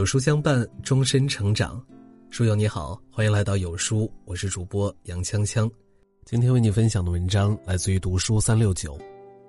[0.00, 1.78] 有书相伴，终身成长。
[2.30, 5.70] 书友你好，欢迎来到有书，我是主播杨锵锵。
[6.24, 8.98] 今天为你分享的文章来自于读书三六九。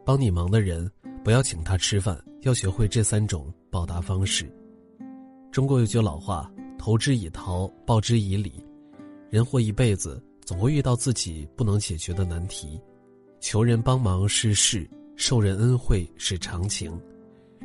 [0.06, 0.92] 帮你忙的人，
[1.24, 4.46] 不要请他吃饭，要学会这三种报答方式。
[5.54, 8.52] 中国有句老话：“投之以桃，报之以李。”
[9.32, 12.78] 人活一辈子，总会遇到自己不能解决的难题。
[13.40, 16.92] 求人帮忙是事，受人恩惠是常情。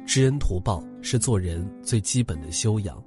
[0.06, 3.02] 知恩图报是做人最基本的修养。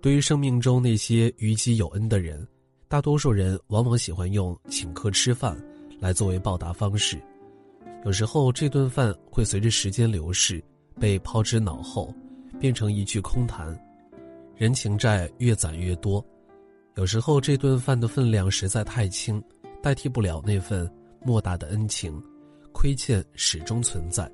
[0.00, 2.46] 对于生命中那些于己有恩的人，
[2.86, 5.60] 大多数人往往喜欢用请客吃饭
[5.98, 7.20] 来作为报答方式。
[8.04, 10.62] 有时候这顿饭会随着时间流逝
[11.00, 12.14] 被抛之脑后，
[12.60, 13.76] 变成一句空谈。
[14.54, 16.24] 人情债越攒越多，
[16.94, 19.42] 有时候这顿饭的分量实在太轻，
[19.82, 20.88] 代替不了那份
[21.20, 22.22] 莫大的恩情，
[22.72, 24.30] 亏欠始终存在。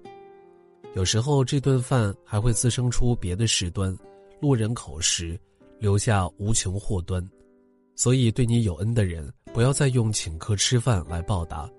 [0.94, 3.96] 有时候这顿饭还会滋生出别的事端，
[4.40, 5.38] 落人口实，
[5.78, 7.26] 留下无穷祸端。
[7.96, 11.70] 所以，对你有恩的人，不要再用请客吃饭来报答，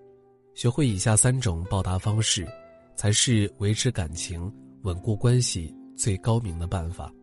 [0.55, 2.47] 学会以下三种报答方式，
[2.95, 7.13] 才是维持感情、稳固关系最高明的办法。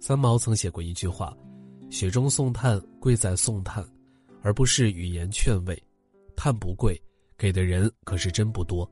[0.00, 1.36] 三毛曾写过一句话
[1.90, 3.84] ：“雪中送炭，贵在送炭，
[4.40, 5.80] 而不是语言劝慰。
[6.36, 7.00] 炭不贵，
[7.36, 8.88] 给的人可是真不多。”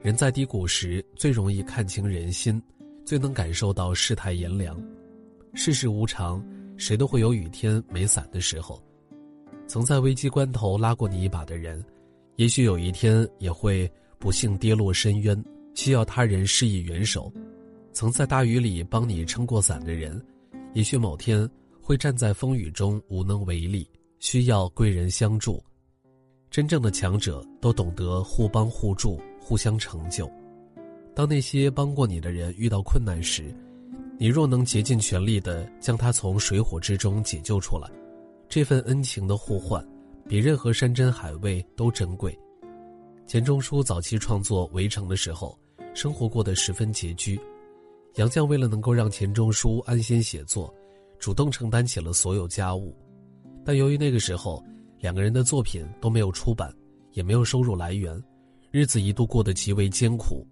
[0.00, 2.62] 人在低谷时最容易看清人心，
[3.04, 4.80] 最能感受到世态炎凉。
[5.54, 6.40] 世事无常，
[6.76, 8.80] 谁都会有雨天没伞的时候。
[9.66, 11.84] 曾在危机关头拉过你一把的人，
[12.36, 13.90] 也许有一天也会
[14.20, 17.32] 不幸跌落深渊，需要他人施以援手。
[17.92, 20.24] 曾在大雨里帮你撑过伞的人，
[20.74, 21.46] 也许某天
[21.80, 23.90] 会站在风雨中无能为力，
[24.20, 25.60] 需要贵人相助。
[26.52, 29.20] 真正的强者都懂得互帮互助。
[29.48, 30.30] 互相成就。
[31.14, 33.54] 当那些帮过你的人遇到困难时，
[34.18, 37.90] 你若能竭尽全力的将他从水火之中解救出来，
[38.46, 39.82] 这份恩情的互换，
[40.28, 42.38] 比任何山珍海味都珍贵。
[43.26, 45.58] 钱钟书早期创作《围城》的时候，
[45.94, 47.40] 生活过得十分拮据。
[48.16, 50.72] 杨绛为了能够让钱钟书安心写作，
[51.18, 52.94] 主动承担起了所有家务。
[53.64, 54.62] 但由于那个时候
[54.98, 56.70] 两个人的作品都没有出版，
[57.12, 58.22] 也没有收入来源。
[58.70, 60.46] 日子一度过得极为艰苦，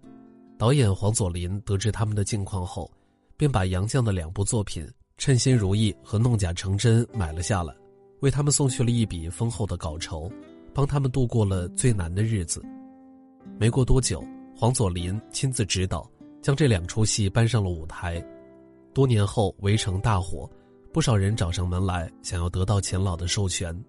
[0.57, 2.91] 导演黄佐临得知他们的境况后，
[3.37, 4.83] 便把杨绛的两部作品
[5.19, 7.71] 《称心如意》和《弄假成真》买了下来，
[8.21, 10.31] 为他们送去了一笔丰厚的稿酬，
[10.73, 12.59] 帮他们度过了最难的日子。
[13.59, 14.23] 没过多久，
[14.55, 16.09] 黄佐临亲自指导，
[16.41, 18.19] 将这两出戏搬上了舞台。
[18.95, 20.49] 多年后，《围城》大火，
[20.91, 23.79] 不少人找上门来想要得到钱老的授权，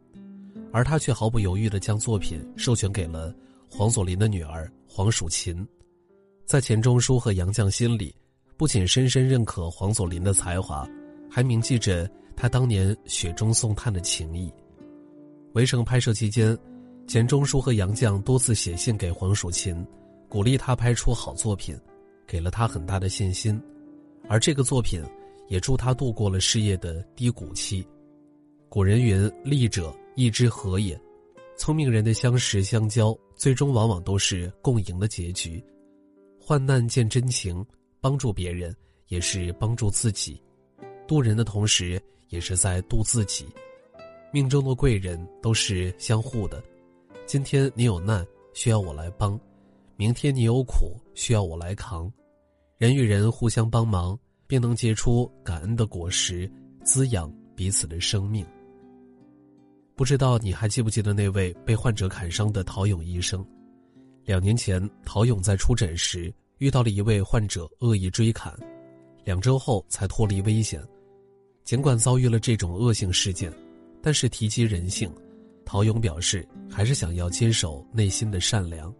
[0.71, 3.35] 而他却毫不犹豫地将作品授权给了。
[3.71, 5.67] 黄佐临的女儿黄蜀芹，
[6.47, 8.15] 在钱钟书和杨绛心里，
[8.57, 10.89] 不仅深深认可黄佐临的才华，
[11.31, 14.53] 还铭记着他当年雪中送炭的情谊。
[15.53, 16.57] 围城拍摄期间，
[17.07, 19.87] 钱钟书和杨绛多次写信给黄蜀芹，
[20.29, 21.79] 鼓励他拍出好作品，
[22.27, 23.61] 给了他很大的信心。
[24.29, 25.03] 而这个作品，
[25.49, 27.87] 也助他度过了事业的低谷期。
[28.69, 30.99] 古人云：“利者义之和也。”
[31.59, 35.63] 聪明人的相识相交，最终往往都是共赢的结局。
[36.41, 37.67] 患难见真情，
[38.01, 38.75] 帮助别人
[39.09, 40.41] 也是帮助自己，
[41.07, 43.45] 渡人的同时也是在渡自己。
[44.33, 46.63] 命中的贵人都是相互的，
[47.27, 49.39] 今天你有难需要我来帮，
[49.97, 52.11] 明天你有苦需要我来扛。
[52.79, 56.51] 人与人互相帮忙，便能结出感恩的果实，
[56.85, 58.47] 滋养彼此的生命。
[59.99, 63.45] 不知道你还记不记得那位被患者砍伤的陶勇医生？
[64.25, 68.57] 两年前，陶勇在出诊时遇到了一位患者恶意追砍，
[69.25, 70.81] 两周后才脱离危险。
[71.65, 73.53] 尽管遭遇了这种恶性事件，
[74.01, 75.13] 但是提及人性，
[75.65, 78.95] 陶勇表示还是想要坚守内心的善良。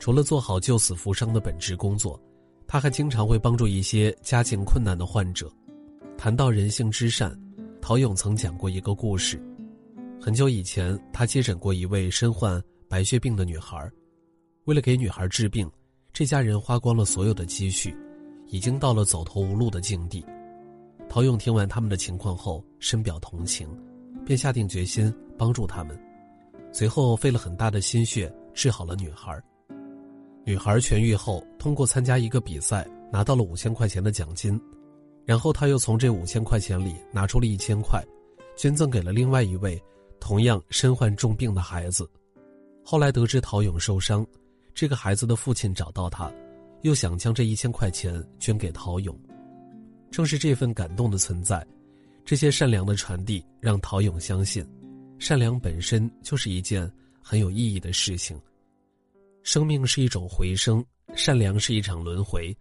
[0.00, 2.20] 除了做好救死扶伤的本职工作，
[2.66, 5.48] 他还经常会帮助一些家境困难的患者。
[6.18, 7.40] 谈到人性之善，
[7.80, 9.40] 陶勇曾讲过一个故事。
[10.24, 13.90] 很久以前，他接诊过一位身患白血病的女孩，
[14.66, 15.68] 为了给女孩治病，
[16.12, 17.92] 这家人花光了所有的积蓄，
[18.46, 20.24] 已经到了走投无路的境地。
[21.08, 23.68] 陶勇听完他们的情况后，深表同情，
[24.24, 26.00] 便下定决心帮助他们。
[26.70, 29.36] 随后费了很大的心血治好了女孩。
[30.44, 34.56] 女孩痊愈后，通过参加一个比赛，拿到了五千块钱的奖金，
[35.24, 38.00] 然后他又从这五千块钱里拿出了一千块，
[38.56, 39.82] 捐赠给了另外一位。
[40.22, 42.08] 同样身患重病的孩子，
[42.84, 44.24] 后来得知陶勇受伤，
[44.72, 46.32] 这个孩子的父亲找到他，
[46.82, 49.18] 又想将这一千块钱捐给陶勇。
[50.12, 51.66] 正是这份感动的存在，
[52.24, 54.64] 这些善良的传递，让陶勇相信，
[55.18, 56.88] 善良本身就是一件
[57.20, 58.40] 很有意义的事情。
[59.42, 60.84] 生命是一种回声，
[61.16, 62.56] 善良是一场轮回。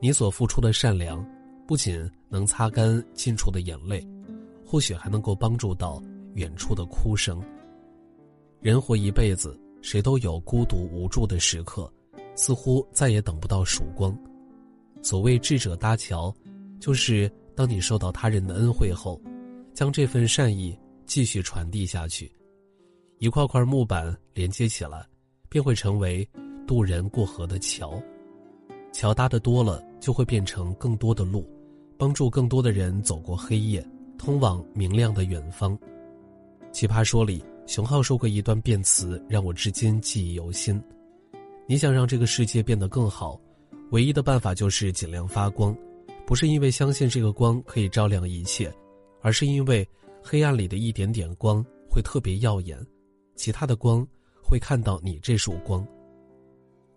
[0.00, 1.24] 你所付出的善良，
[1.68, 4.04] 不仅能擦干近处的眼泪，
[4.66, 6.02] 或许还能够帮助到
[6.36, 7.42] 远处的哭声。
[8.60, 11.92] 人活一辈子，谁都有孤独无助的时刻，
[12.34, 14.16] 似乎再也等不到曙光。
[15.02, 16.34] 所谓智者搭桥。
[16.78, 19.18] 就是当你受到他人的恩惠后，
[19.72, 22.30] 将这份善意继续传递下去，
[23.18, 25.02] 一块块木板连接起来，
[25.48, 26.28] 便会成为
[26.66, 27.98] 渡人过河的桥。
[28.92, 31.48] 桥搭的多了，就会变成更多的路，
[31.96, 33.84] 帮助更多的人走过黑夜，
[34.18, 35.76] 通往明亮的远方。
[36.76, 40.78] 奇葩说里，熊浩说过一段辩词，让我至今记忆犹新。
[41.66, 43.40] 你想让这个世界变得更好，
[43.92, 45.74] 唯一的办法就是尽量发光。
[46.26, 48.70] 不是因为相信这个光可以照亮一切，
[49.22, 49.88] 而是因为
[50.22, 52.78] 黑暗里的一点点光会特别耀眼，
[53.36, 54.06] 其他的光
[54.42, 55.82] 会看到你这束光。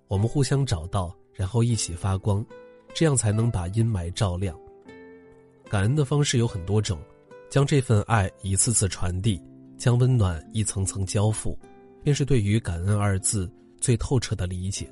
[0.10, 2.46] 我们互相找到，然后一起发光，
[2.94, 4.60] 这样才能把阴霾照亮。
[5.70, 7.00] 感恩的方式有很多种，
[7.50, 9.42] 将这份爱一次次传递，
[9.80, 11.58] 将温暖一层层交付，
[12.04, 14.88] 便是对于“感恩”二字最透彻的理解。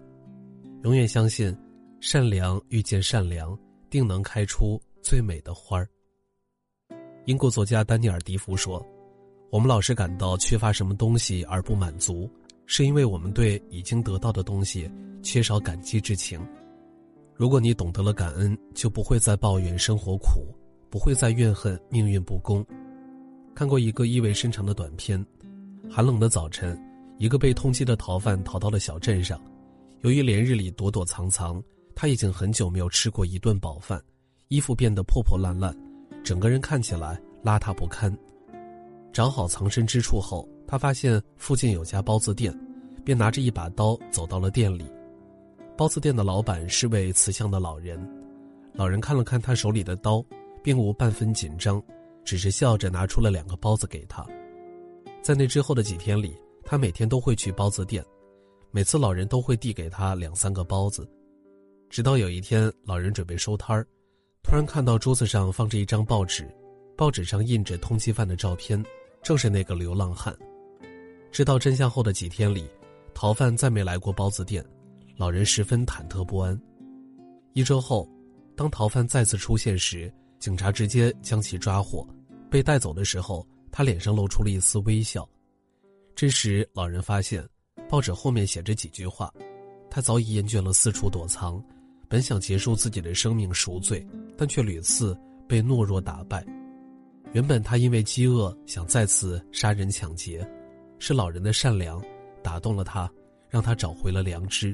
[0.84, 1.56] 永远相信，
[2.00, 3.56] 善良遇见善良。
[3.90, 5.88] 定能开出最美的花儿。
[7.24, 8.86] 英国作家丹尼尔·迪福说
[9.50, 12.30] ：“我们老是感到缺乏什么东西而不满足，
[12.66, 14.92] 是因为我们对已经得到的东西
[15.24, 16.46] 缺少感激之情。
[17.34, 20.46] 如果你懂得了感恩，就不会再抱怨生活苦，
[20.90, 22.66] 不会再怨恨命运不公。”
[23.58, 25.26] 看过一个意味深长的短片：
[25.90, 26.80] 寒冷的早晨，
[27.18, 29.42] 一个被通缉的逃犯逃到了小镇上，
[30.02, 31.60] 由于连日里躲躲藏藏。
[31.96, 34.00] 他已经很久没有吃过一顿饱饭，
[34.50, 35.76] 衣服变得破破烂烂，
[36.24, 38.16] 整个人看起来邋遢不堪。
[39.12, 42.56] 找好藏身之处后，他发现附近有家包子店，
[43.04, 44.86] 便拿着一把刀走到了店里。
[45.76, 48.00] 包子店的老板是位慈祥的老人，
[48.74, 50.24] 老人看了看他手里的刀，
[50.62, 51.82] 并无半分紧张，
[52.28, 54.28] 只是笑着拿出了两个包子给他。
[55.22, 56.36] 在那之后的几天里，
[56.66, 58.04] 他每天都会去包子店，
[58.70, 61.10] 每次老人都会递给他两三个包子。
[61.90, 63.88] 直到有一天，老人准备收摊儿，
[64.44, 66.46] 突然看到桌子上放着一张报纸，
[66.98, 68.84] 报纸上印着通缉犯的照片，
[69.24, 70.38] 正是那个流浪汉。
[71.32, 72.68] 知道真相后的几天里，
[73.14, 74.62] 逃犯再没来过包子店，
[75.16, 76.60] 老人十分忐忑不安。
[77.54, 78.06] 一周后，
[78.54, 82.06] 当逃犯再次出现时，警察直接将其抓获。
[82.50, 85.28] 被带走的时候，他脸上露出了一丝微笑。
[86.16, 87.48] 这时，老人发现，
[87.90, 89.32] 报纸后面写着几句话，
[89.90, 91.64] 他早已厌倦了四处躲藏。
[92.10, 94.08] 本想结束自己的生命赎罪，
[94.38, 96.46] 但却屡次被懦弱打败。
[97.34, 100.50] 原本他因为饥饿想再次杀人抢劫，
[101.00, 102.02] 是老人的善良
[102.42, 103.12] 打动了他，
[103.50, 104.74] 让他找回了良知，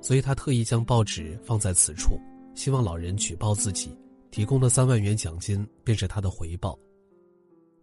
[0.00, 2.16] 所以他特意将报纸放在此处，
[2.54, 3.90] 希望老人举报自己。
[4.34, 6.76] 提供的三万元奖金便是他的回报。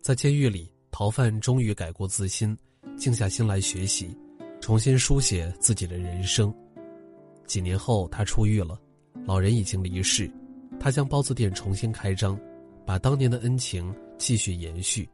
[0.01, 2.57] 在监狱里，逃犯终于改过自新，
[2.97, 4.13] 静下心来学习，
[4.59, 6.53] 重新书写自己的人生。
[7.45, 8.77] 几年后，他出狱了，
[9.25, 10.29] 老人已经离世，
[10.77, 12.37] 他将包子店重新开张，
[12.85, 15.09] 把当年的恩情继续延续。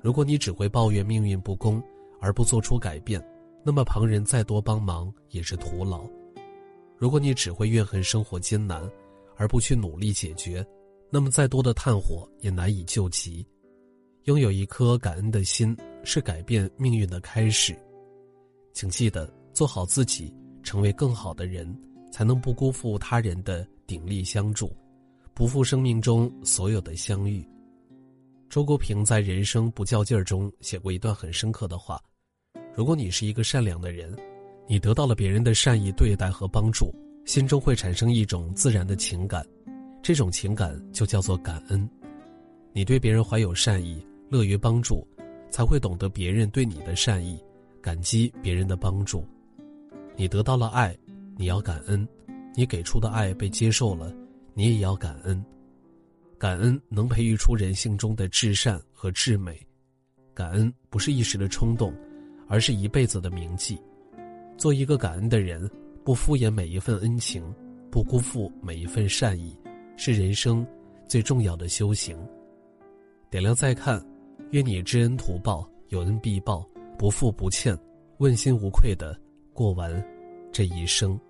[0.00, 1.82] 如果你只会抱怨命运不公，
[2.20, 3.20] 而不做出改变，
[3.64, 6.08] 那么旁人再多帮忙也是徒劳；
[6.96, 8.88] 如果你只会怨恨生活艰难，
[9.40, 10.62] 而不去努力解决，
[11.08, 13.44] 那么再多的炭火也难以救急。
[14.24, 17.74] 拥有一颗感恩的心，是改变命运的开始。
[18.74, 20.32] 请记得做好自己。
[20.62, 21.74] 成为更好的人，
[22.12, 24.70] 才能不辜负他人的鼎力相助，
[25.32, 27.42] 不负生命中所有的相遇。
[28.50, 31.98] 周国平在《人生不较劲儿》中写过一段很深刻的话：
[32.74, 34.14] 如果你是一个善良的人，
[34.68, 36.94] 你得到了别人的善意对待和帮助，
[37.30, 39.46] 心中会产生一种自然的情感，
[40.02, 41.88] 这种情感就叫做感恩。
[42.72, 45.06] 你对别人怀有善意，乐于帮助，
[45.48, 47.40] 才会懂得别人对你的善意，
[47.80, 49.24] 感激别人的帮助。
[50.16, 50.92] 你得到了爱，
[51.36, 52.04] 你要感恩；
[52.56, 54.12] 你给出的爱被接受了，
[54.52, 55.40] 你也要感恩。
[56.36, 59.56] 感恩能培育出人性中的至善和至美。
[60.34, 61.94] 感恩不是一时的冲动，
[62.48, 63.78] 而是一辈子的铭记。
[64.56, 65.70] 做一个感恩的人，
[66.02, 67.42] 不敷衍每一份恩情，
[67.90, 69.56] 不辜负每一份善意，
[69.96, 70.66] 是人生
[71.06, 72.16] 最重要的修行。
[73.30, 74.04] 点亮再看，
[74.50, 76.66] 愿你知恩图报，有恩必报，
[76.98, 77.78] 不负不欠，
[78.18, 79.18] 问心无愧的。
[79.52, 80.02] 过完
[80.50, 81.20] 这一生。